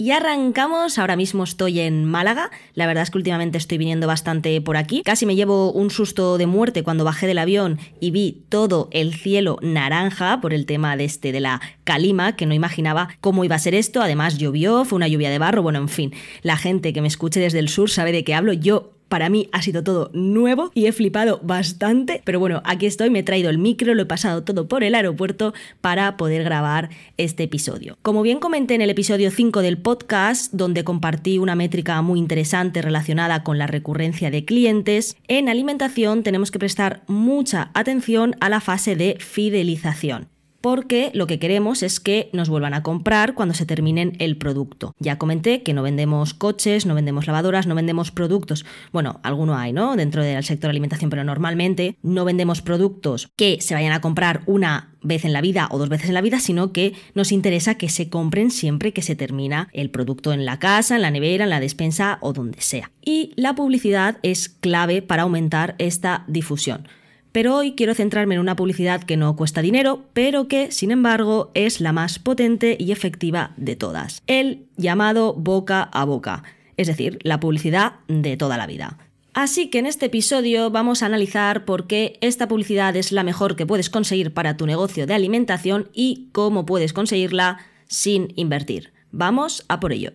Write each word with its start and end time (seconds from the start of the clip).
Y 0.00 0.12
arrancamos, 0.12 0.98
ahora 0.98 1.14
mismo 1.14 1.44
estoy 1.44 1.78
en 1.78 2.06
Málaga, 2.06 2.50
la 2.72 2.86
verdad 2.86 3.02
es 3.02 3.10
que 3.10 3.18
últimamente 3.18 3.58
estoy 3.58 3.76
viniendo 3.76 4.06
bastante 4.06 4.58
por 4.62 4.78
aquí, 4.78 5.02
casi 5.02 5.26
me 5.26 5.36
llevo 5.36 5.72
un 5.72 5.90
susto 5.90 6.38
de 6.38 6.46
muerte 6.46 6.82
cuando 6.82 7.04
bajé 7.04 7.26
del 7.26 7.36
avión 7.36 7.78
y 8.00 8.10
vi 8.10 8.42
todo 8.48 8.88
el 8.92 9.12
cielo 9.12 9.58
naranja 9.60 10.40
por 10.40 10.54
el 10.54 10.64
tema 10.64 10.96
de 10.96 11.04
este 11.04 11.32
de 11.32 11.40
la 11.40 11.60
calima, 11.84 12.34
que 12.34 12.46
no 12.46 12.54
imaginaba 12.54 13.10
cómo 13.20 13.44
iba 13.44 13.56
a 13.56 13.58
ser 13.58 13.74
esto, 13.74 14.00
además 14.00 14.38
llovió, 14.38 14.86
fue 14.86 14.96
una 14.96 15.06
lluvia 15.06 15.28
de 15.28 15.38
barro, 15.38 15.62
bueno, 15.62 15.80
en 15.80 15.90
fin, 15.90 16.14
la 16.40 16.56
gente 16.56 16.94
que 16.94 17.02
me 17.02 17.08
escuche 17.08 17.38
desde 17.38 17.58
el 17.58 17.68
sur 17.68 17.90
sabe 17.90 18.12
de 18.12 18.24
qué 18.24 18.34
hablo, 18.34 18.54
yo 18.54 18.94
para 19.10 19.28
mí 19.28 19.50
ha 19.52 19.60
sido 19.60 19.82
todo 19.84 20.10
nuevo 20.14 20.70
y 20.72 20.86
he 20.86 20.92
flipado 20.92 21.40
bastante, 21.42 22.22
pero 22.24 22.38
bueno, 22.38 22.62
aquí 22.64 22.86
estoy, 22.86 23.10
me 23.10 23.18
he 23.18 23.22
traído 23.24 23.50
el 23.50 23.58
micro, 23.58 23.92
lo 23.94 24.02
he 24.02 24.06
pasado 24.06 24.44
todo 24.44 24.68
por 24.68 24.84
el 24.84 24.94
aeropuerto 24.94 25.52
para 25.80 26.16
poder 26.16 26.44
grabar 26.44 26.88
este 27.18 27.42
episodio. 27.42 27.98
Como 28.02 28.22
bien 28.22 28.38
comenté 28.38 28.76
en 28.76 28.82
el 28.82 28.90
episodio 28.90 29.30
5 29.30 29.60
del 29.62 29.78
podcast, 29.78 30.54
donde 30.54 30.84
compartí 30.84 31.38
una 31.38 31.56
métrica 31.56 32.00
muy 32.02 32.20
interesante 32.20 32.80
relacionada 32.80 33.42
con 33.42 33.58
la 33.58 33.66
recurrencia 33.66 34.30
de 34.30 34.44
clientes, 34.44 35.16
en 35.26 35.48
alimentación 35.48 36.22
tenemos 36.22 36.52
que 36.52 36.60
prestar 36.60 37.02
mucha 37.08 37.72
atención 37.74 38.36
a 38.40 38.48
la 38.48 38.60
fase 38.60 38.94
de 38.94 39.16
fidelización 39.18 40.28
porque 40.60 41.10
lo 41.14 41.26
que 41.26 41.38
queremos 41.38 41.82
es 41.82 42.00
que 42.00 42.30
nos 42.32 42.48
vuelvan 42.48 42.74
a 42.74 42.82
comprar 42.82 43.34
cuando 43.34 43.54
se 43.54 43.66
terminen 43.66 44.14
el 44.18 44.36
producto. 44.36 44.94
Ya 44.98 45.18
comenté 45.18 45.62
que 45.62 45.74
no 45.74 45.82
vendemos 45.82 46.34
coches, 46.34 46.86
no 46.86 46.94
vendemos 46.94 47.26
lavadoras, 47.26 47.66
no 47.66 47.74
vendemos 47.74 48.10
productos. 48.10 48.64
Bueno, 48.92 49.20
alguno 49.22 49.56
hay, 49.56 49.72
¿no? 49.72 49.96
Dentro 49.96 50.22
del 50.22 50.44
sector 50.44 50.70
alimentación, 50.70 51.10
pero 51.10 51.24
normalmente 51.24 51.96
no 52.02 52.24
vendemos 52.24 52.62
productos 52.62 53.28
que 53.36 53.58
se 53.60 53.74
vayan 53.74 53.92
a 53.92 54.00
comprar 54.00 54.42
una 54.46 54.90
vez 55.02 55.24
en 55.24 55.32
la 55.32 55.40
vida 55.40 55.68
o 55.70 55.78
dos 55.78 55.88
veces 55.88 56.08
en 56.08 56.14
la 56.14 56.20
vida, 56.20 56.40
sino 56.40 56.72
que 56.72 56.92
nos 57.14 57.32
interesa 57.32 57.76
que 57.76 57.88
se 57.88 58.10
compren 58.10 58.50
siempre 58.50 58.92
que 58.92 59.02
se 59.02 59.16
termina 59.16 59.68
el 59.72 59.90
producto 59.90 60.32
en 60.32 60.44
la 60.44 60.58
casa, 60.58 60.96
en 60.96 61.02
la 61.02 61.10
nevera, 61.10 61.44
en 61.44 61.50
la 61.50 61.60
despensa 61.60 62.18
o 62.20 62.32
donde 62.32 62.60
sea. 62.60 62.90
Y 63.02 63.32
la 63.36 63.54
publicidad 63.54 64.18
es 64.22 64.48
clave 64.48 65.02
para 65.02 65.22
aumentar 65.22 65.74
esta 65.78 66.24
difusión. 66.28 66.86
Pero 67.32 67.56
hoy 67.56 67.74
quiero 67.76 67.94
centrarme 67.94 68.34
en 68.34 68.40
una 68.40 68.56
publicidad 68.56 69.04
que 69.04 69.16
no 69.16 69.36
cuesta 69.36 69.62
dinero, 69.62 70.02
pero 70.12 70.48
que, 70.48 70.72
sin 70.72 70.90
embargo, 70.90 71.50
es 71.54 71.80
la 71.80 71.92
más 71.92 72.18
potente 72.18 72.76
y 72.78 72.90
efectiva 72.90 73.52
de 73.56 73.76
todas. 73.76 74.22
El 74.26 74.66
llamado 74.76 75.34
boca 75.34 75.82
a 75.82 76.04
boca, 76.04 76.42
es 76.76 76.88
decir, 76.88 77.18
la 77.22 77.38
publicidad 77.38 77.94
de 78.08 78.36
toda 78.36 78.56
la 78.56 78.66
vida. 78.66 78.98
Así 79.32 79.70
que 79.70 79.78
en 79.78 79.86
este 79.86 80.06
episodio 80.06 80.70
vamos 80.70 81.02
a 81.02 81.06
analizar 81.06 81.64
por 81.64 81.86
qué 81.86 82.18
esta 82.20 82.48
publicidad 82.48 82.96
es 82.96 83.12
la 83.12 83.22
mejor 83.22 83.54
que 83.54 83.66
puedes 83.66 83.88
conseguir 83.88 84.34
para 84.34 84.56
tu 84.56 84.66
negocio 84.66 85.06
de 85.06 85.14
alimentación 85.14 85.88
y 85.92 86.28
cómo 86.32 86.66
puedes 86.66 86.92
conseguirla 86.92 87.58
sin 87.86 88.32
invertir. 88.34 88.92
Vamos 89.12 89.64
a 89.68 89.78
por 89.78 89.92
ello. 89.92 90.12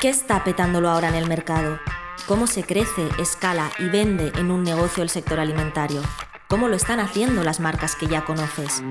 ¿Qué 0.00 0.08
está 0.08 0.44
petándolo 0.44 0.90
ahora 0.90 1.08
en 1.08 1.16
el 1.16 1.28
mercado? 1.28 1.80
¿Cómo 2.28 2.46
se 2.46 2.62
crece, 2.62 3.08
escala 3.20 3.70
y 3.80 3.88
vende 3.88 4.30
en 4.38 4.52
un 4.52 4.62
negocio 4.62 5.02
el 5.02 5.10
sector 5.10 5.40
alimentario? 5.40 6.02
Cómo 6.48 6.68
lo 6.68 6.76
están 6.76 7.00
haciendo 7.00 7.42
las 7.42 7.60
marcas 7.60 7.96
que 7.96 8.06
ya 8.06 8.24
conoces. 8.24 8.82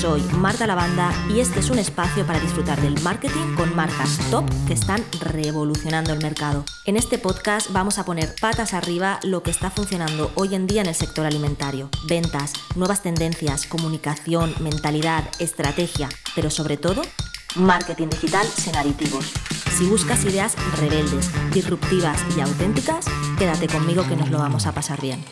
Soy 0.00 0.22
Marta 0.38 0.66
Lavanda 0.66 1.12
y 1.28 1.40
este 1.40 1.60
es 1.60 1.70
un 1.70 1.78
espacio 1.78 2.26
para 2.26 2.40
disfrutar 2.40 2.80
del 2.80 3.00
marketing 3.02 3.54
con 3.56 3.74
marcas 3.76 4.18
top 4.30 4.44
que 4.66 4.74
están 4.74 5.04
revolucionando 5.20 6.12
el 6.12 6.22
mercado. 6.22 6.64
En 6.86 6.96
este 6.96 7.18
podcast 7.18 7.70
vamos 7.72 7.98
a 7.98 8.04
poner 8.04 8.34
patas 8.40 8.74
arriba 8.74 9.20
lo 9.22 9.42
que 9.42 9.50
está 9.50 9.70
funcionando 9.70 10.30
hoy 10.34 10.54
en 10.54 10.66
día 10.66 10.80
en 10.80 10.88
el 10.88 10.94
sector 10.94 11.26
alimentario. 11.26 11.90
Ventas, 12.08 12.52
nuevas 12.76 13.02
tendencias, 13.02 13.66
comunicación, 13.66 14.54
mentalidad, 14.60 15.24
estrategia, 15.38 16.08
pero 16.34 16.50
sobre 16.50 16.76
todo, 16.76 17.02
marketing 17.56 18.08
digital 18.08 18.46
sin 18.46 18.76
aditivos. 18.76 19.32
Si 19.76 19.86
buscas 19.86 20.24
ideas 20.24 20.54
rebeldes, 20.78 21.30
disruptivas 21.52 22.20
y 22.36 22.40
auténticas, 22.40 23.06
quédate 23.38 23.66
conmigo 23.66 24.06
que 24.08 24.16
nos 24.16 24.30
lo 24.30 24.38
vamos 24.38 24.66
a 24.66 24.72
pasar 24.72 25.00
bien. 25.00 25.24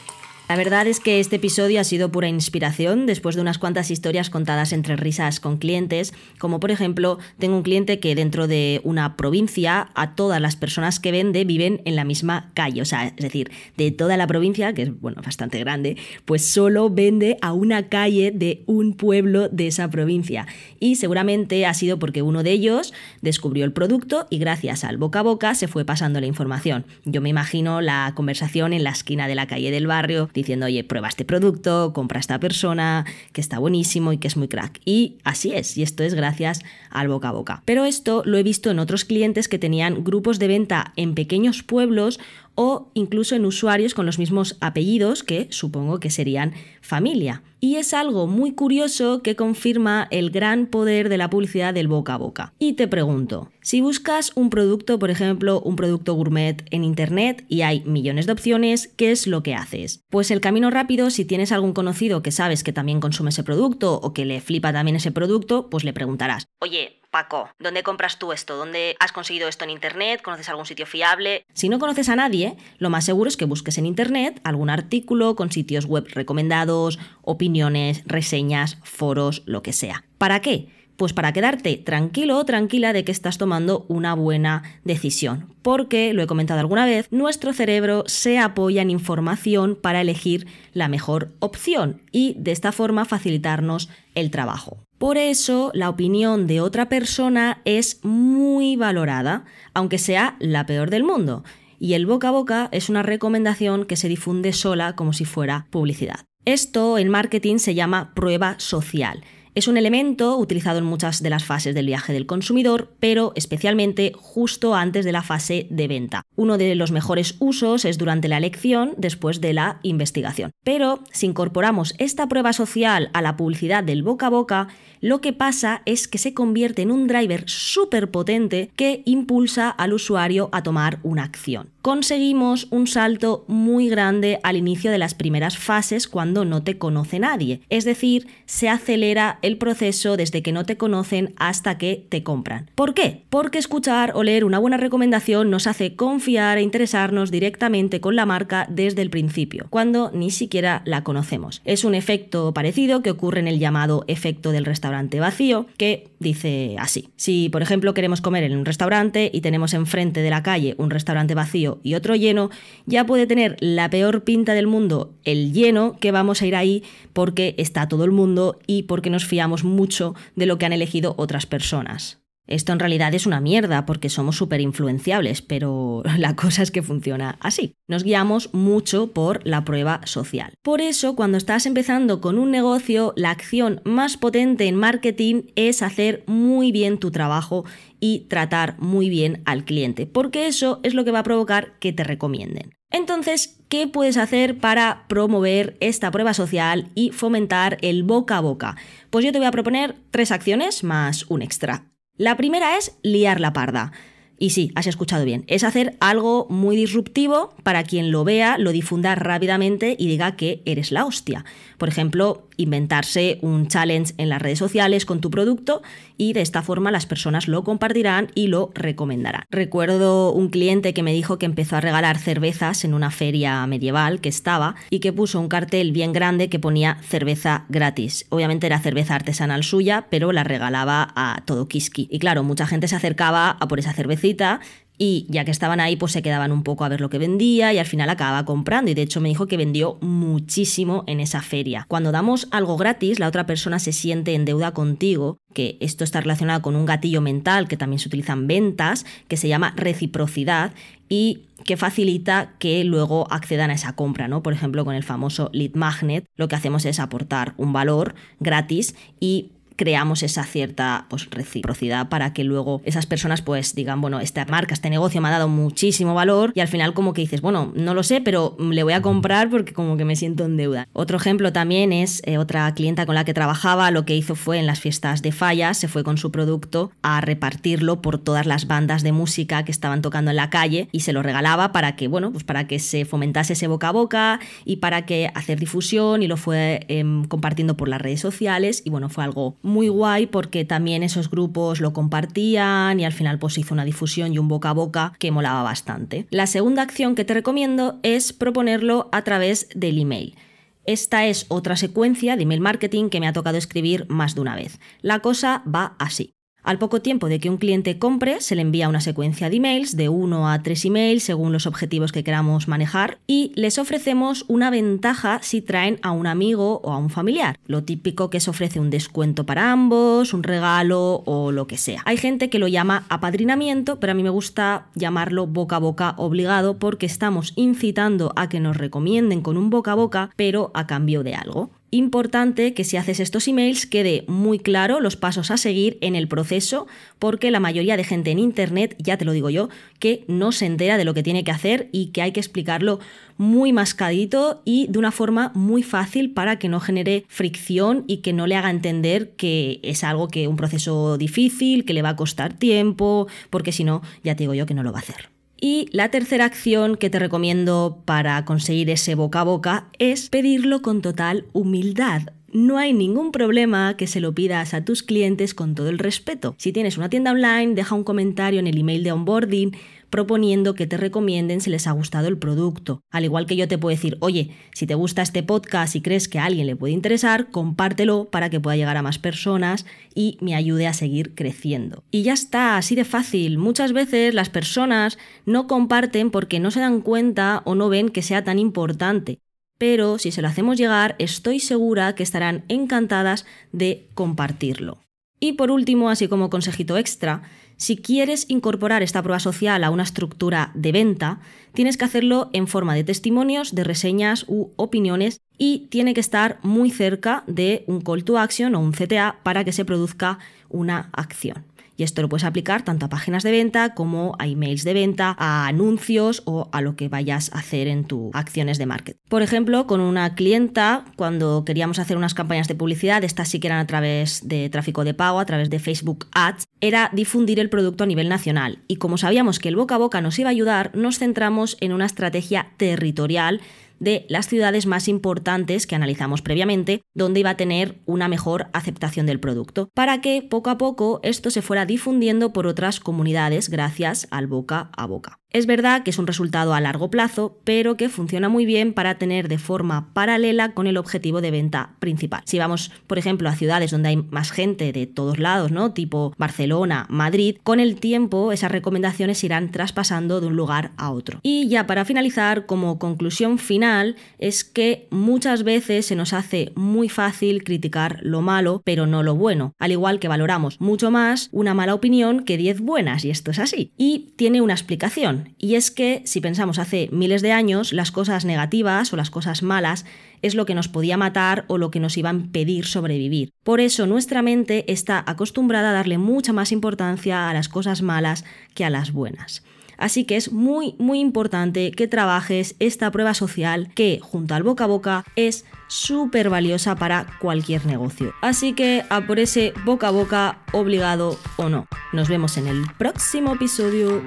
La 0.48 0.57
verdad 0.57 0.87
es 0.87 1.01
que 1.01 1.19
este 1.19 1.37
episodio 1.37 1.81
ha 1.81 1.85
sido 1.85 2.12
pura 2.12 2.29
inspiración 2.29 3.07
después 3.07 3.36
de 3.36 3.41
unas 3.41 3.58
cuantas 3.58 3.91
historias 3.91 4.29
contadas 4.29 4.73
entre 4.73 4.97
risas 4.97 5.41
con 5.41 5.57
clientes, 5.57 6.13
como 6.39 6.61
por 6.61 6.70
ejemplo, 6.70 7.19
tengo 7.39 7.57
un 7.57 7.63
cliente 7.63 8.01
que 8.01 8.14
dentro 8.14 8.47
de 8.47 8.83
una 8.85 9.17
provincia 9.17 9.89
a 9.95 10.14
todas 10.14 10.42
las 10.42 10.57
personas 10.57 11.01
que 11.01 11.11
vende 11.11 11.45
viven 11.45 11.80
en 11.86 11.97
la 11.97 12.05
misma 12.05 12.51
calle, 12.53 12.83
o 12.83 12.85
sea, 12.85 13.07
es 13.07 13.17
decir, 13.17 13.51
de 13.79 13.92
toda 13.92 14.19
la 14.19 14.27
provincia, 14.27 14.75
que 14.75 14.83
es 14.83 15.01
bueno, 15.01 15.23
bastante 15.25 15.58
grande, 15.58 15.97
pues 16.27 16.45
solo 16.45 16.91
vende 16.91 17.39
a 17.41 17.55
una 17.55 17.89
calle 17.89 18.30
de 18.30 18.63
un 18.67 18.95
pueblo 18.95 19.48
de 19.48 19.69
esa 19.69 19.89
provincia. 19.89 20.47
Y 20.80 20.97
seguramente 20.97 21.64
ha 21.64 21.73
sido 21.73 21.98
porque 21.98 22.20
uno 22.20 22.42
de 22.42 22.51
ellos 22.51 22.92
descubrió 23.23 23.64
el 23.64 23.73
producto 23.73 24.27
y 24.29 24.39
gracias 24.39 24.85
al 24.85 24.98
boca 24.98 25.20
a 25.20 25.23
boca 25.23 25.55
se 25.55 25.69
fue 25.69 25.86
pasando 25.86 26.20
la 26.20 26.27
información. 26.27 26.85
Yo 27.07 27.23
me 27.23 27.30
imagino 27.30 27.80
la 27.80 28.13
conversación 28.14 28.74
en 28.74 28.85
la 28.85 28.91
esquina 28.91 29.29
de 29.29 29.35
la 29.35 29.47
calle 29.47 29.70
del 29.70 29.86
barrio 29.86 30.29
diciendo, 30.42 30.67
oye, 30.67 30.85
prueba 30.85 31.08
este 31.08 31.25
producto, 31.25 31.92
compra 31.92 32.19
a 32.19 32.20
esta 32.20 32.39
persona, 32.39 33.05
que 33.33 33.41
está 33.41 33.58
buenísimo 33.58 34.13
y 34.13 34.19
que 34.19 34.29
es 34.29 34.36
muy 34.36 34.48
crack. 34.48 34.80
Y 34.85 35.17
así 35.25 35.53
es, 35.53 35.77
y 35.77 35.83
esto 35.83 36.03
es 36.03 36.14
gracias 36.14 36.61
al 36.91 37.08
boca 37.08 37.29
a 37.29 37.33
boca. 37.33 37.63
Pero 37.64 37.85
esto 37.85 38.23
lo 38.25 38.39
he 38.39 38.42
visto 38.42 38.70
en 38.70 38.79
otros 38.79 39.05
clientes 39.05 39.48
que 39.48 39.58
tenían 39.58 40.05
grupos 40.05 40.39
de 40.39 40.48
venta 40.48 40.92
en 40.97 41.14
pequeños 41.14 41.63
pueblos 41.63 42.20
o 42.55 42.90
incluso 42.95 43.35
en 43.35 43.45
usuarios 43.45 43.95
con 43.95 44.07
los 44.07 44.18
mismos 44.18 44.57
apellidos 44.61 45.23
que 45.23 45.48
supongo 45.51 46.01
que 46.01 46.11
serían 46.11 46.52
familia. 46.80 47.42
Y 47.61 47.77
es 47.77 47.95
algo 47.95 48.27
muy 48.27 48.52
curioso 48.52 49.23
que 49.23 49.36
confirma 49.36 50.08
el 50.11 50.30
gran 50.30 50.67
poder 50.67 51.08
de 51.08 51.17
la 51.17 51.30
publicidad 51.30 51.73
del 51.73 51.86
boca 51.86 52.14
a 52.14 52.18
boca. 52.18 52.52
Y 52.58 52.73
te 52.73 52.89
pregunto, 52.89 53.51
si 53.61 53.80
buscas 53.80 54.33
un 54.35 54.51
producto, 54.51 54.98
por 54.98 55.11
ejemplo, 55.11 55.61
un 55.61 55.77
producto 55.77 56.14
gourmet 56.14 56.64
en 56.70 56.83
Internet 56.83 57.45
y 57.48 57.62
hay 57.62 57.85
millones 57.85 58.27
de 58.27 58.33
opciones, 58.33 58.89
¿qué 58.96 59.12
es 59.12 59.29
lo 59.29 59.45
que 59.45 59.55
haces? 59.55 60.02
Pues 60.11 60.33
el 60.33 60.41
camino 60.41 60.70
rápido, 60.70 61.11
si 61.11 61.24
tienes 61.24 61.52
algún 61.52 61.73
conocido 61.73 62.23
que 62.23 62.33
sabes 62.33 62.64
que 62.64 62.73
también 62.73 63.01
consume 63.01 63.30
ese 63.30 63.45
producto 63.45 63.95
o 63.95 64.12
que 64.12 64.24
le 64.24 64.41
flipa 64.41 64.73
también 64.73 64.96
ese 64.96 65.12
producto, 65.12 65.70
pues 65.70 65.85
le 65.85 65.92
preguntarás, 65.92 66.46
oye, 66.61 67.02
Paco, 67.12 67.50
¿dónde 67.58 67.83
compras 67.83 68.18
tú 68.18 68.33
esto? 68.33 68.56
¿Dónde 68.56 68.96
has 68.98 69.12
conseguido 69.12 69.46
esto 69.46 69.64
en 69.64 69.70
Internet? 69.70 70.23
¿Conoces 70.23 70.48
algún 70.48 70.64
sitio 70.64 70.86
fiable? 70.86 71.45
Si 71.52 71.68
no 71.68 71.78
conoces 71.78 72.08
a 72.08 72.17
nadie, 72.17 72.56
lo 72.78 72.89
más 72.89 73.05
seguro 73.05 73.28
es 73.28 73.36
que 73.36 73.45
busques 73.45 73.77
en 73.77 73.84
Internet 73.84 74.40
algún 74.45 74.70
artículo 74.70 75.36
con 75.36 75.52
sitios 75.52 75.84
web 75.84 76.06
recomendados, 76.08 76.98
opiniones, 77.20 78.02
reseñas, 78.06 78.78
foros, 78.83 79.42
lo 79.45 79.62
que 79.62 79.74
sea. 79.74 80.05
¿Para 80.17 80.40
qué? 80.40 80.68
Pues 80.96 81.12
para 81.12 81.34
quedarte 81.34 81.77
tranquilo 81.77 82.39
o 82.39 82.46
tranquila 82.46 82.95
de 82.95 83.05
que 83.05 83.12
estás 83.12 83.36
tomando 83.36 83.84
una 83.89 84.14
buena 84.14 84.62
decisión. 84.84 85.55
Porque, 85.61 86.14
lo 86.14 86.23
he 86.23 86.27
comentado 86.27 86.61
alguna 86.61 86.86
vez, 86.86 87.08
nuestro 87.11 87.52
cerebro 87.52 88.05
se 88.06 88.39
apoya 88.39 88.80
en 88.80 88.89
información 88.89 89.77
para 89.77 90.00
elegir 90.00 90.46
la 90.73 90.89
mejor 90.89 91.33
opción 91.40 92.00
y 92.11 92.36
de 92.39 92.52
esta 92.52 92.73
forma 92.73 93.05
facilitarnos 93.05 93.90
el 94.14 94.30
trabajo. 94.30 94.79
Por 95.02 95.18
eso 95.18 95.73
la 95.74 95.89
opinión 95.89 96.46
de 96.46 96.61
otra 96.61 96.89
persona 96.89 97.61
es 97.64 98.05
muy 98.05 98.77
valorada, 98.77 99.45
aunque 99.74 99.98
sea 99.98 100.36
la 100.39 100.64
peor 100.64 100.90
del 100.90 101.02
mundo. 101.02 101.42
Y 101.80 101.95
el 101.95 102.07
boca 102.07 102.29
a 102.29 102.30
boca 102.30 102.68
es 102.70 102.89
una 102.89 103.02
recomendación 103.02 103.85
que 103.85 103.96
se 103.96 104.08
difunde 104.08 104.52
sola 104.52 104.95
como 104.95 105.12
si 105.12 105.24
fuera 105.24 105.67
publicidad. 105.70 106.20
Esto 106.45 106.98
en 106.98 107.08
marketing 107.08 107.58
se 107.58 107.74
llama 107.74 108.12
prueba 108.14 108.55
social 108.61 109.24
es 109.55 109.68
un 109.68 109.77
elemento 109.77 110.36
utilizado 110.39 110.79
en 110.79 110.85
muchas 110.85 111.23
de 111.23 111.30
las 111.30 111.45
fases 111.45 111.74
del 111.74 111.86
viaje 111.86 112.13
del 112.13 112.27
consumidor, 112.27 112.95
pero 113.01 113.33
especialmente 113.35 114.13
justo 114.14 114.74
antes 114.74 115.05
de 115.05 115.13
la 115.13 115.23
fase 115.23 115.67
de 115.70 115.89
venta. 115.89 116.23
Uno 116.36 116.58
de 116.58 116.74
los 116.74 116.92
mejores 116.92 117.36
usos 117.39 117.85
es 117.85 117.98
durante 117.98 118.29
la 118.29 118.39
elección, 118.39 118.95
después 118.96 119.41
de 119.41 119.52
la 119.52 119.80
investigación. 119.83 120.52
Pero 120.64 121.01
si 121.12 121.27
incorporamos 121.27 121.95
esta 121.98 122.29
prueba 122.29 122.52
social 122.52 123.11
a 123.12 123.23
la 123.23 123.36
publicidad 123.36 123.85
del 123.85 124.02
boca 124.02 124.27
a 124.27 124.30
boca, 124.30 124.68
lo 125.01 125.20
que 125.20 125.33
pasa 125.33 125.83
es 125.85 126.08
que 126.08 126.18
se 126.18 126.33
convierte 126.33 126.83
en 126.83 126.91
un 126.91 127.07
driver 127.07 127.45
súper 127.48 128.11
potente 128.11 128.70
que 128.76 129.02
impulsa 129.05 129.69
al 129.69 129.93
usuario 129.93 130.49
a 130.53 130.62
tomar 130.62 131.00
una 131.03 131.25
acción. 131.25 131.72
Conseguimos 131.82 132.69
un 132.70 132.87
salto 132.87 133.44
muy 133.49 133.88
grande 133.88 134.38
al 134.44 134.56
inicio 134.56 134.93
de 134.93 134.99
las 134.99 135.14
primeras 135.14 135.58
fases 135.58 136.06
cuando 136.06 136.44
no 136.44 136.62
te 136.62 136.79
conoce 136.79 137.19
nadie, 137.19 137.61
es 137.70 137.84
decir, 137.84 138.29
se 138.46 138.69
acelera 138.69 139.40
el 139.43 139.58
proceso 139.58 140.17
desde 140.17 140.43
que 140.43 140.52
no 140.52 140.64
te 140.64 140.76
conocen 140.76 141.34
hasta 141.38 141.79
que 141.79 142.06
te 142.08 142.23
compran. 142.23 142.70
¿Por 142.76 142.94
qué? 142.94 143.25
Porque 143.31 143.58
escuchar 143.58 144.12
o 144.14 144.23
leer 144.23 144.44
una 144.44 144.61
buena 144.61 144.76
recomendación 144.76 145.50
nos 145.50 145.67
hace 145.67 145.96
confiar 145.96 146.56
e 146.56 146.62
interesarnos 146.62 147.32
directamente 147.32 148.00
con 148.00 148.14
la 148.14 148.26
marca 148.26 148.69
desde 148.70 149.02
el 149.02 149.11
principio, 149.11 149.67
cuando 149.69 150.12
ni 150.14 150.31
siquiera 150.31 150.82
la 150.84 151.02
conocemos. 151.02 151.62
Es 151.64 151.82
un 151.82 151.96
efecto 151.96 152.55
parecido 152.55 153.02
que 153.02 153.11
ocurre 153.11 153.40
en 153.40 153.49
el 153.49 153.58
llamado 153.58 154.05
efecto 154.06 154.52
del 154.52 154.67
restaurante 154.67 155.19
vacío, 155.19 155.67
que 155.79 156.06
dice 156.20 156.76
así. 156.79 157.08
Si, 157.17 157.49
por 157.49 157.61
ejemplo, 157.62 157.93
queremos 157.93 158.20
comer 158.20 158.44
en 158.44 158.56
un 158.56 158.64
restaurante 158.64 159.32
y 159.34 159.40
tenemos 159.40 159.75
enfrente 159.75 160.23
de 160.23 160.31
la 160.31 160.44
calle 160.44 160.76
un 160.79 160.88
restaurante 160.90 161.34
vacío 161.34 161.72
y 161.83 161.95
otro 161.95 162.15
lleno, 162.15 162.51
ya 162.87 163.05
puede 163.05 163.27
tener 163.27 163.57
la 163.61 163.91
peor 163.91 164.25
pinta 164.25 164.55
del 164.55 164.67
mundo 164.67 165.15
el 165.25 165.53
lleno 165.53 165.99
que 166.01 166.13
vamos 166.13 166.43
a 166.43 166.47
ir 166.47 166.57
ahí 166.57 166.83
porque 167.13 167.55
está 167.59 167.89
todo 167.89 168.05
el 168.05 168.11
mundo 168.11 168.59
y 168.67 168.85
porque 168.85 169.11
nos 169.11 169.25
fiamos 169.25 169.65
mucho 169.65 170.15
de 170.37 170.47
lo 170.47 170.59
que 170.59 170.67
han 170.67 170.73
elegido 170.73 171.15
otras 171.17 171.47
personas. 171.47 172.22
Esto 172.53 172.75
en 172.75 172.81
realidad 172.81 173.15
es 173.15 173.25
una 173.25 173.41
mierda 173.41 173.87
porque 173.87 174.11
somos 174.11 174.37
súper 174.37 174.61
influenciables, 174.61 175.41
pero 175.41 176.03
la 176.19 176.37
cosa 176.37 176.63
es 176.63 176.71
que 176.71 176.83
funciona 176.83 177.39
así. 177.41 177.77
Nos 177.89 178.05
guiamos 178.05 178.53
mucho 178.53 179.13
por 179.15 179.41
la 179.47 179.65
prueba 179.65 180.03
social. 180.05 180.53
Por 180.63 180.83
eso, 180.83 181.17
cuando 181.17 181.39
estás 181.39 181.65
empezando 181.65 182.21
con 182.21 182.39
un 182.39 182.51
negocio, 182.51 183.15
la 183.17 183.31
acción 183.31 183.81
más 183.85 184.19
potente 184.19 184.67
en 184.69 184.77
marketing 184.77 185.45
es 185.57 185.81
hacer 185.81 186.25
muy 186.27 186.73
bien 186.73 186.99
tu 186.99 187.11
trabajo 187.11 187.65
y 188.01 188.27
tratar 188.29 188.79
muy 188.79 189.09
bien 189.09 189.41
al 189.47 189.65
cliente, 189.65 190.05
porque 190.07 190.47
eso 190.47 190.81
es 190.83 190.93
lo 190.93 191.07
que 191.07 191.11
va 191.11 191.21
a 191.21 191.25
provocar 191.25 191.79
que 191.79 191.95
te 191.95 192.05
recomienden. 192.05 192.75
Entonces, 192.91 193.61
¿qué 193.71 193.89
puedes 193.89 194.19
hacer 194.19 194.59
para 194.59 195.07
promover 195.09 195.79
esta 195.81 196.11
prueba 196.11 196.35
social 196.35 196.91
y 196.95 197.13
fomentar 197.13 197.79
el 197.81 198.03
boca 198.03 198.37
a 198.37 198.41
boca? 198.41 198.77
Pues 199.09 199.25
yo 199.25 199.33
te 199.33 199.39
voy 199.39 199.47
a 199.47 199.53
proponer 199.53 199.97
tres 200.11 200.31
acciones 200.31 200.85
más 200.85 201.25
un 201.31 201.41
extra. 201.41 201.87
La 202.19 202.37
primera 202.37 202.76
es 202.76 202.99
liar 203.03 203.41
la 203.41 203.55
parda. 203.55 203.91
Y 204.38 204.50
sí, 204.50 204.70
has 204.75 204.87
escuchado 204.87 205.25
bien. 205.25 205.44
Es 205.47 205.64
hacer 205.64 205.97
algo 206.00 206.47
muy 206.50 206.76
disruptivo 206.76 207.55
para 207.62 207.85
quien 207.85 208.11
lo 208.11 208.23
vea, 208.23 208.59
lo 208.59 208.73
difunda 208.73 209.14
rápidamente 209.14 209.97
y 209.99 210.09
diga 210.09 210.37
que 210.37 210.62
eres 210.67 210.93
la 210.93 211.06
hostia. 211.06 211.47
Por 211.79 211.88
ejemplo, 211.88 212.49
inventarse 212.57 213.39
un 213.43 213.69
challenge 213.69 214.15
en 214.19 214.29
las 214.29 214.43
redes 214.43 214.59
sociales 214.59 215.07
con 215.07 215.21
tu 215.21 215.31
producto 215.31 215.83
y 216.17 216.33
de 216.33 216.41
esta 216.41 216.63
forma 216.63 216.91
las 216.91 217.07
personas 217.07 217.49
lo 217.49 217.65
compartirán 217.65 218.29
y 218.35 218.47
lo 218.47 218.71
recomendarán. 218.75 219.45
Recuerdo 219.51 220.33
un 220.33 220.49
cliente 220.49 220.95
que 220.95 221.03
me 221.03 221.13
dijo 221.13 221.39
que 221.39 221.47
empezó 221.47 221.77
a 221.77 221.81
regalar 221.81 222.19
cervezas 222.19 222.85
en 222.85 222.95
una 222.95 223.11
feria 223.11 223.67
medieval 223.67 224.21
que 224.21 224.29
estaba 224.29 224.75
y 224.91 225.01
que 225.01 225.13
puso 225.13 225.41
un 225.41 225.49
cartel 225.49 225.93
bien 225.93 226.13
grande 226.13 226.49
que 226.49 226.59
ponía 226.59 226.99
cerveza 227.03 227.65
gratis. 227.69 228.27
Obviamente 228.29 228.67
era 228.67 228.81
cerveza 228.81 229.15
artesanal 229.15 229.65
suya, 229.65 230.07
pero 230.11 230.33
la 230.33 230.45
regalaba 230.45 231.13
a 231.15 231.43
todo 231.45 231.69
Kiski. 231.69 232.09
Y 232.11 232.19
claro, 232.19 232.43
mucha 232.43 232.67
gente 232.67 232.89
se 232.89 232.97
acercaba 232.97 233.51
a 233.51 233.69
por 233.69 233.79
esa 233.79 233.93
cervecita 233.93 234.61
y 234.99 235.27
ya 235.29 235.44
que 235.44 235.50
estaban 235.50 235.81
ahí, 235.81 235.97
pues 235.97 236.12
se 236.12 236.23
quedaban 236.23 236.53
un 236.53 236.62
poco 236.62 236.85
a 236.85 236.89
ver 236.89 237.00
lo 237.00 237.11
que 237.11 237.19
vendía 237.19 237.73
y 237.73 237.79
al 237.79 237.87
final 237.87 238.11
acababa 238.11 238.44
comprando. 238.44 238.91
Y 238.91 238.94
de 238.94 239.03
hecho 239.03 239.21
me 239.21 239.29
dijo 239.29 239.47
que 239.47 239.56
vendió 239.56 239.99
muchísimo 240.00 241.05
en 241.06 241.21
esa 241.21 241.43
feria. 241.43 241.87
Cuando 241.89 242.12
damos 242.12 242.47
algo 242.50 242.77
gratis, 242.77 243.19
la 243.19 243.29
otra 243.29 243.47
persona 243.47 243.79
se 243.79 243.93
siente 243.93 244.35
en 244.35 244.44
deuda 244.44 244.73
contigo, 244.73 245.39
que 245.55 245.77
esto 245.81 246.05
está 246.05 246.21
relacionado 246.21 246.62
con 246.62 246.77
un 246.77 246.87
gatillo 246.87 247.21
mental 247.21 247.69
que 247.69 247.77
también 247.77 247.99
se 247.99 248.09
utiliza 248.09 248.35
en 248.35 248.47
ventas, 248.47 249.05
que 249.29 249.37
se 249.37 249.49
llama 249.49 249.75
reciprocidad 249.77 250.73
y 251.09 251.47
que 251.65 251.77
facilita 251.77 252.55
que 252.59 252.85
luego 252.85 253.27
accedan 253.31 253.71
a 253.71 253.75
esa 253.75 253.94
compra, 253.94 254.29
¿no? 254.29 254.43
Por 254.43 254.53
ejemplo, 254.53 254.85
con 254.85 254.94
el 254.94 255.05
famoso 255.05 255.50
lead 255.53 255.75
magnet, 255.75 256.27
lo 256.37 256.49
que 256.49 256.56
hacemos 256.56 256.85
es 256.85 257.00
aportar 257.00 257.55
un 257.56 257.73
valor 257.73 258.15
gratis 258.41 258.94
y 259.21 259.53
creamos 259.77 260.23
esa 260.23 260.45
cierta 260.45 261.07
pues, 261.09 261.29
reciprocidad 261.31 262.09
para 262.09 262.33
que 262.33 262.45
luego 262.45 262.81
esas 262.85 263.07
personas 263.07 263.43
pues 263.43 263.75
digan, 263.75 264.01
bueno, 264.01 264.21
esta 264.21 264.45
marca, 264.47 264.75
este 264.75 264.91
negocio 264.91 265.21
me 265.21 265.29
ha 265.29 265.33
dado 265.33 265.49
muchísimo 265.49 266.15
valor 266.15 266.53
y 266.55 266.61
al 266.61 266.69
final 266.69 266.95
como 266.95 267.13
que 267.13 267.23
dices, 267.23 267.41
bueno, 267.41 267.73
no 267.75 267.95
lo 267.95 268.03
sé, 268.03 268.21
pero 268.21 268.57
le 268.59 268.83
voy 268.83 268.93
a 268.93 269.03
comprar 269.03 269.51
porque 269.51 269.73
como 269.73 269.97
que 269.97 270.05
me 270.05 270.17
siento 270.17 270.45
en 270.45 270.57
deuda. 270.57 270.89
Otro 270.93 271.17
ejemplo 271.17 271.53
también 271.53 271.93
es 271.93 272.23
eh, 272.25 272.39
otra 272.39 272.73
clienta 272.75 273.07
con 273.07 273.15
la 273.15 273.25
que 273.25 273.35
trabajaba, 273.35 273.91
lo 273.91 274.05
que 274.05 274.17
hizo 274.17 274.35
fue 274.35 274.59
en 274.59 274.67
las 274.67 274.81
fiestas 274.81 275.23
de 275.23 275.33
fallas, 275.33 275.79
se 275.79 275.89
fue 275.89 276.05
con 276.05 276.19
su 276.19 276.31
producto 276.31 276.91
a 277.03 277.21
repartirlo 277.21 278.03
por 278.03 278.19
todas 278.19 278.47
las 278.47 278.67
bandas 278.67 279.03
de 279.03 279.13
música 279.13 279.65
que 279.65 279.73
estaban 279.73 280.03
tocando 280.03 280.31
en 280.31 280.37
la 280.37 280.51
calle 280.51 280.89
y 280.93 281.01
se 281.01 281.13
lo 281.13 281.23
regalaba 281.23 281.73
para 281.73 281.97
que, 281.97 282.09
bueno, 282.09 282.33
pues 282.33 282.45
para 282.45 282.67
que 282.67 282.79
se 282.79 283.05
fomentase 283.05 283.55
ese 283.55 283.67
boca 283.67 283.89
a 283.89 283.93
boca 283.93 284.41
y 284.65 284.77
para 284.77 285.07
que 285.07 285.31
hacer 285.35 285.59
difusión 285.59 286.23
y 286.23 286.29
lo 286.29 286.37
fue 286.37 286.85
em, 286.89 287.25
compartiendo 287.25 287.77
por 287.77 287.89
las 287.89 288.01
redes 288.01 288.21
sociales 288.21 288.83
y 288.85 288.91
bueno, 288.91 289.09
fue 289.09 289.25
algo 289.25 289.57
muy 289.62 289.88
guay 289.88 290.26
porque 290.26 290.64
también 290.64 291.03
esos 291.03 291.31
grupos 291.31 291.81
lo 291.81 291.93
compartían 291.93 293.00
y 293.00 293.05
al 293.05 293.12
final 293.12 293.38
pues 293.38 293.59
hizo 293.59 293.75
una 293.75 293.85
difusión 293.85 294.32
y 294.32 294.38
un 294.38 294.49
boca 294.49 294.70
a 294.70 294.75
boca 294.75 295.12
que 295.19 295.31
molaba 295.31 295.62
bastante. 295.62 296.26
La 296.31 296.47
segunda 296.47 296.82
acción 296.82 297.14
que 297.14 297.25
te 297.25 297.35
recomiendo 297.35 297.99
es 298.03 298.32
proponerlo 298.32 299.09
a 299.12 299.23
través 299.23 299.69
del 299.75 299.99
email. 299.99 300.37
Esta 300.85 301.26
es 301.26 301.47
otra 301.49 301.76
secuencia 301.76 302.37
de 302.37 302.43
email 302.43 302.61
marketing 302.61 303.09
que 303.09 303.20
me 303.20 303.29
ha 303.29 303.32
tocado 303.32 303.56
escribir 303.56 304.06
más 304.09 304.35
de 304.35 304.41
una 304.41 304.56
vez. 304.56 304.81
La 305.00 305.20
cosa 305.20 305.62
va 305.73 305.94
así. 305.99 306.35
Al 306.62 306.79
poco 306.79 307.03
tiempo 307.03 307.29
de 307.29 307.41
que 307.41 307.50
un 307.50 307.56
cliente 307.56 307.99
compre, 307.99 308.41
se 308.41 308.55
le 308.55 308.62
envía 308.62 308.88
una 308.88 309.00
secuencia 309.00 309.50
de 309.50 309.56
emails, 309.56 309.97
de 309.97 310.09
1 310.09 310.49
a 310.49 310.62
3 310.62 310.85
emails 310.85 311.25
según 311.25 311.53
los 311.53 311.67
objetivos 311.67 312.12
que 312.12 312.23
queramos 312.23 312.69
manejar, 312.69 313.19
y 313.26 313.50
les 313.56 313.79
ofrecemos 313.79 314.44
una 314.47 314.70
ventaja 314.70 315.41
si 315.43 315.61
traen 315.61 315.99
a 316.03 316.12
un 316.12 316.29
amigo 316.29 316.81
o 316.85 316.93
a 316.93 316.99
un 316.99 317.11
familiar. 317.11 317.59
Lo 317.67 317.82
típico 317.82 318.31
que 318.31 318.38
se 318.38 318.50
ofrece 318.50 318.79
un 318.79 318.91
descuento 318.91 319.44
para 319.44 319.73
ambos, 319.73 320.35
un 320.35 320.44
regalo 320.44 321.25
o 321.26 321.50
lo 321.50 321.67
que 321.67 321.79
sea. 321.79 322.03
Hay 322.05 322.17
gente 322.17 322.49
que 322.49 322.61
lo 322.61 322.69
llama 322.69 323.06
apadrinamiento, 323.08 323.99
pero 323.99 324.12
a 324.12 324.15
mí 324.15 324.23
me 324.23 324.31
gusta 324.31 324.87
llamarlo 324.94 325.49
boca 325.49 325.76
a 325.76 325.81
boca 325.81 326.15
obligado 326.17 326.79
porque 326.79 327.06
estamos 327.06 327.55
incitando 327.56 328.32
a 328.37 328.49
que 328.49 328.61
nos 328.61 328.76
recomienden 328.76 329.41
con 329.41 329.56
un 329.56 329.69
boca 329.69 329.93
a 329.93 329.97
boca, 329.97 330.31
pero 330.37 330.70
a 330.75 330.87
cambio 330.87 331.25
de 331.25 331.35
algo 331.35 331.70
importante 331.93 332.73
que 332.73 332.85
si 332.85 332.97
haces 332.97 333.21
estos 333.21 333.47
emails 333.47 333.87
quede 333.87 334.25
muy 334.27 334.59
claro 334.59 334.99
los 334.99 335.17
pasos 335.17 335.50
a 335.50 335.59
seguir 335.59 335.99
en 336.00 336.17
el 336.17 336.27
proceso, 336.27 336.87
porque 337.19 337.50
la 337.50 337.61
mayoría 337.61 337.99
de 337.99 338.03
gente 338.03 338.31
en 338.31 338.39
Internet, 338.39 338.97
ya 338.99 339.19
te 339.19 339.27
lo 339.27 339.33
digo 339.33 339.50
yo, 339.50 339.69
que 339.99 340.25
no 340.27 340.53
se 340.53 340.67
entera 340.67 340.97
de 340.97 341.05
lo 341.05 341.12
que 341.12 341.23
tiene 341.23 341.44
que 341.44 341.50
hacer 341.50 341.91
y 341.93 342.06
que 342.06 342.23
hay 342.23 342.33
que 342.33 342.41
explicarlo 342.41 342.99
muy 343.37 343.75
mascadito 343.75 344.62
y 344.65 344.87
de 344.89 344.99
una 344.99 345.12
forma 345.12 345.53
muy 345.55 345.83
fácil 345.83 346.33
para 346.33 346.59
que 346.59 346.69
no 346.69 346.81
genere 346.81 347.27
fricción 347.29 348.05
y 348.06 348.19
que 348.19 348.33
no 348.33 348.47
le 348.47 348.56
haga 348.56 348.71
entender 348.71 349.33
que 349.37 349.79
es 349.83 350.03
algo 350.03 350.29
que 350.29 350.49
un 350.49 350.56
proceso 350.56 351.19
difícil, 351.19 351.85
que 351.85 351.93
le 351.93 352.03
va 352.03 352.11
a 352.11 352.17
costar 352.17 352.55
tiempo, 352.55 353.29
porque 353.50 353.71
si 353.71 353.85
no, 353.85 354.00
ya 354.25 354.35
te 354.35 354.44
digo 354.44 354.55
yo 354.55 354.65
que 354.65 354.75
no 354.75 354.83
lo 354.83 354.93
va 354.93 354.99
a 354.99 355.03
hacer. 355.03 355.42
Y 355.64 355.87
la 355.93 356.11
tercera 356.11 356.44
acción 356.44 356.97
que 356.97 357.09
te 357.09 357.20
recomiendo 357.20 358.03
para 358.05 358.44
conseguir 358.44 358.91
ese 358.91 359.14
boca 359.14 359.43
a 359.43 359.44
boca 359.44 359.87
es 360.00 360.29
pedirlo 360.29 360.82
con 360.82 361.03
total 361.03 361.47
humildad. 361.53 362.23
No 362.53 362.79
hay 362.79 362.93
ningún 362.93 363.31
problema 363.31 363.97
que 363.97 364.09
se 364.09 364.20
lo 364.20 364.35
pidas 364.35 364.75
a 364.75 364.85
tus 364.85 365.05
clientes 365.05 365.55
con 365.55 365.76
todo 365.76 365.88
el 365.88 366.00
respeto. 366.00 366.56
Si 366.59 366.73
tienes 366.73 366.99
una 366.99 367.11
tienda 367.11 367.31
online, 367.31 367.76
deja 367.76 367.94
un 367.94 368.03
comentario 368.03 368.59
en 368.59 368.67
el 368.67 368.76
email 368.76 369.05
de 369.05 369.12
onboarding 369.12 369.76
proponiendo 370.12 370.75
que 370.75 370.87
te 370.87 370.99
recomienden 370.99 371.62
si 371.62 371.70
les 371.70 371.87
ha 371.87 371.93
gustado 371.93 372.29
el 372.29 372.37
producto. 372.37 373.00
Al 373.11 373.25
igual 373.25 373.47
que 373.47 373.56
yo 373.56 373.67
te 373.67 373.79
puedo 373.79 373.97
decir, 373.97 374.19
oye, 374.20 374.55
si 374.75 374.87
te 374.87 374.94
gusta 374.94 375.23
este 375.23 375.43
podcast 375.43 375.97
y 375.97 376.03
crees 376.03 376.29
que 376.29 376.38
a 376.38 376.44
alguien 376.44 376.67
le 376.67 376.76
puede 376.76 376.93
interesar, 376.93 377.50
compártelo 377.50 378.26
para 378.26 378.50
que 378.50 378.61
pueda 378.61 378.76
llegar 378.76 378.99
a 378.99 379.03
más 379.03 379.19
personas 379.19 379.87
y 380.14 380.37
me 380.43 380.55
ayude 380.55 380.87
a 380.87 380.93
seguir 380.93 381.35
creciendo. 381.35 382.05
Y 382.11 382.25
ya 382.25 382.35
está, 382.35 382.76
así 382.76 382.94
de 382.94 383.06
fácil. 383.06 383.56
Muchas 383.56 383.94
veces 383.94 384.35
las 384.35 384.50
personas 384.50 385.17
no 385.47 385.67
comparten 385.67 386.31
porque 386.31 386.60
no 386.60 386.70
se 386.70 386.81
dan 386.81 387.01
cuenta 387.01 387.63
o 387.65 387.75
no 387.75 387.89
ven 387.89 388.10
que 388.10 388.20
sea 388.20 388.44
tan 388.44 388.58
importante 388.58 389.41
pero 389.79 390.17
si 390.20 390.31
se 390.31 390.43
lo 390.43 390.46
hacemos 390.46 390.79
llegar, 390.79 391.17
estoy 391.19 391.58
segura 391.58 392.15
que 392.15 392.22
estarán 392.22 392.65
encantadas 392.69 393.44
de 393.72 394.06
compartirlo. 394.15 395.02
Y 395.43 395.55
por 395.55 395.72
último, 395.72 396.08
así 396.08 396.29
como 396.29 396.51
consejito 396.51 396.96
extra, 396.96 397.43
si 397.77 397.96
quieres 397.96 398.46
incorporar 398.49 399.03
esta 399.03 399.20
prueba 399.25 399.41
social 399.41 399.82
a 399.82 399.91
una 399.91 400.05
estructura 400.05 400.70
de 400.75 400.93
venta, 400.93 401.41
tienes 401.72 401.96
que 401.96 402.05
hacerlo 402.05 402.49
en 402.53 402.69
forma 402.69 402.94
de 402.94 403.03
testimonios, 403.03 403.75
de 403.75 403.82
reseñas 403.82 404.44
u 404.46 404.70
opiniones 404.77 405.41
y 405.58 405.89
tiene 405.91 406.15
que 406.15 406.20
estar 406.20 406.61
muy 406.63 406.93
cerca 406.93 407.43
de 407.49 407.82
un 407.89 408.03
call 408.03 408.22
to 408.22 408.39
action 408.39 408.77
o 408.77 408.81
un 408.81 408.93
CTA 408.93 409.41
para 409.43 409.65
que 409.65 409.72
se 409.72 409.84
produzca 409.84 410.39
una 410.69 411.11
acción. 411.13 411.65
Y 411.96 412.03
esto 412.03 412.22
lo 412.22 412.29
puedes 412.29 412.44
aplicar 412.44 412.82
tanto 412.82 413.06
a 413.06 413.08
páginas 413.08 413.43
de 413.43 413.51
venta 413.51 413.94
como 413.94 414.34
a 414.39 414.46
emails 414.46 414.84
de 414.84 414.94
venta, 414.94 415.37
a 415.39 415.67
anuncios 415.67 416.43
o 416.46 416.69
a 416.72 416.81
lo 416.81 416.96
que 416.96 417.08
vayas 417.08 417.53
a 417.53 417.58
hacer 417.58 417.89
en 417.89 418.05
tus 418.05 418.34
acciones 418.34 418.79
de 418.79 418.87
marketing. 418.87 419.20
Por 419.29 419.43
ejemplo, 419.43 419.87
con 419.87 420.01
una 420.01 420.34
clienta, 420.34 421.05
cuando 421.17 421.65
queríamos 421.65 421.99
hacer 421.99 422.17
unas 422.17 422.34
campañas 422.34 422.69
de 422.69 422.75
publicidad, 422.75 423.25
estas 423.25 423.49
sí 423.49 423.61
que 423.61 423.69
eran 423.69 423.81
a 423.81 423.87
través 423.87 424.46
de 424.49 424.69
tráfico 424.70 425.05
de 425.05 425.15
pago, 425.15 425.39
a 425.39 425.46
través 425.46 425.70
de 425.70 425.79
Facebook 425.79 426.27
Ads, 426.32 426.67
era 426.81 427.11
difundir 427.13 427.61
el 427.61 427.69
producto 427.69 428.05
a 428.05 428.06
nivel 428.06 428.29
nacional. 428.29 428.79
Y 428.89 428.96
como 428.96 429.19
sabíamos 429.19 429.58
que 429.58 429.69
el 429.69 429.77
boca 429.77 429.96
a 429.96 429.99
boca 429.99 430.20
nos 430.20 430.39
iba 430.39 430.49
a 430.49 430.53
ayudar, 430.53 430.91
nos 430.94 431.19
centramos 431.19 431.77
en 431.81 431.93
una 431.93 432.06
estrategia 432.06 432.72
territorial 432.77 433.61
de 434.03 434.27
las 434.29 434.49
ciudades 434.49 434.85
más 434.87 435.06
importantes 435.06 435.87
que 435.87 435.94
analizamos 435.94 436.43
previamente, 436.43 437.03
donde 437.15 437.41
iba 437.41 437.51
a 437.51 437.56
tener 437.56 438.03
una 438.05 438.27
mejor 438.27 438.67
aceptación 438.73 439.27
del 439.27 439.39
producto, 439.39 439.91
para 439.94 440.21
que 440.21 440.43
poco 440.43 440.71
a 440.71 440.77
poco 440.77 441.21
esto 441.23 441.51
se 441.51 441.63
fuera 441.63 441.87
difundiendo 441.87 442.53
por 442.53 442.67
otras 442.67 442.99
comunidades 442.99 443.69
gracias 443.69 444.27
al 444.32 444.49
boca 444.49 444.91
a 444.97 445.06
boca. 445.06 445.42
Es 445.53 445.67
verdad 445.67 446.03
que 446.03 446.11
es 446.11 446.19
un 446.19 446.27
resultado 446.27 446.73
a 446.73 446.81
largo 446.81 447.11
plazo, 447.11 447.59
pero 447.65 447.97
que 447.97 448.09
funciona 448.09 448.49
muy 448.49 448.65
bien 448.65 448.94
para 448.94 449.19
tener 449.19 449.49
de 449.49 449.59
forma 449.59 450.13
paralela 450.15 450.73
con 450.73 450.87
el 450.87 450.97
objetivo 450.97 451.43
de 451.43 451.51
venta 451.51 451.91
principal. 451.99 452.43
Si 452.47 452.59
vamos, 452.59 452.91
por 453.06 453.19
ejemplo, 453.19 453.49
a 453.49 453.55
ciudades 453.55 453.91
donde 453.91 454.09
hay 454.09 454.17
más 454.17 454.51
gente 454.51 454.93
de 454.93 455.06
todos 455.06 455.39
lados, 455.39 455.71
¿no? 455.71 455.93
Tipo 455.93 456.32
Barcelona, 456.39 457.06
Madrid, 457.11 457.56
con 457.63 457.81
el 457.81 457.97
tiempo 457.97 458.51
esas 458.53 458.73
recomendaciones 458.73 459.44
irán 459.44 459.71
traspasando 459.71 460.41
de 460.41 460.47
un 460.47 460.56
lugar 460.56 460.93
a 460.97 461.11
otro. 461.11 461.41
Y 461.43 461.69
ya 461.69 461.87
para 461.87 462.06
finalizar, 462.06 462.65
como 462.65 462.99
conclusión 462.99 463.59
final, 463.59 464.17
es 464.39 464.65
que 464.65 465.06
muchas 465.11 465.65
veces 465.65 466.06
se 466.06 466.17
nos 466.17 466.32
hace 466.32 466.73
muy 466.77 467.11
fácil 467.11 467.63
criticar 467.63 468.21
lo 468.23 468.41
malo, 468.41 468.81
pero 468.85 469.06
no 469.06 469.23
lo 469.23 469.35
bueno, 469.35 469.75
al 469.79 469.93
igual 469.93 470.19
que 470.19 470.29
valoramos 470.29 470.81
mucho 470.81 471.11
más 471.11 471.51
una 471.53 471.75
mala 471.75 471.94
opinión 471.94 472.44
que 472.44 472.56
10 472.56 472.81
buenas, 472.81 473.25
y 473.27 473.31
esto 473.31 473.51
es 473.51 473.59
así. 473.59 473.93
Y 473.99 474.32
tiene 474.37 474.63
una 474.63 474.73
explicación, 474.73 475.42
y 475.58 475.75
es 475.75 475.91
que 475.91 476.22
si 476.25 476.41
pensamos 476.41 476.79
hace 476.79 477.08
miles 477.13 477.43
de 477.43 477.53
años, 477.53 477.93
las 477.93 478.11
cosas 478.11 478.44
negativas 478.44 479.13
o 479.13 479.17
las 479.17 479.31
cosas 479.31 479.63
malas 479.63 480.05
es 480.43 480.55
lo 480.55 480.67
que 480.67 480.75
nos 480.75 480.89
podía 480.89 481.17
matar 481.17 481.65
o 481.69 481.79
lo 481.79 481.91
que 481.91 482.01
nos 482.01 482.17
iba 482.17 482.31
a 482.31 482.34
impedir 482.34 482.84
sobrevivir. 482.87 483.53
Por 483.63 483.81
eso 483.81 484.06
nuestra 484.06 484.43
mente 484.43 484.91
está 484.93 485.22
acostumbrada 485.27 485.91
a 485.91 485.94
darle 485.94 486.19
mucha 486.19 486.53
más 486.53 486.72
importancia 486.72 487.49
a 487.49 487.55
las 487.55 487.69
cosas 487.69 488.03
malas 488.03 488.44
que 488.75 488.84
a 488.84 488.91
las 488.91 489.13
buenas. 489.13 489.63
Así 490.03 490.25
que 490.25 490.37
es 490.37 490.51
muy, 490.51 490.96
muy 490.99 491.20
importante 491.20 491.93
que 491.93 492.08
trabajes 492.08 492.75
esta 492.81 493.11
prueba 493.13 493.34
social 493.34 493.89
que, 493.94 494.19
junto 494.20 494.56
al 494.56 494.65
boca 494.65 494.84
a 494.84 494.89
boca, 494.89 495.25
es 495.37 495.65
súper 495.87 496.51
valiosa 496.51 496.96
para 496.96 497.27
cualquier 497.41 497.87
negocio. 497.87 498.34
Así 498.41 498.72
que 498.72 499.05
a 499.11 499.20
por 499.29 499.39
ese 499.39 499.72
boca 499.84 500.08
a 500.08 500.11
boca, 500.11 500.58
obligado 500.72 501.39
o 501.56 501.69
no. 501.69 501.87
Nos 502.13 502.29
vemos 502.29 502.56
en 502.56 502.67
el 502.67 502.82
próximo 502.99 503.55
episodio. 503.55 504.20